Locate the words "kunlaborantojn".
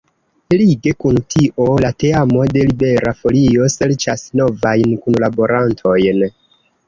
5.05-6.27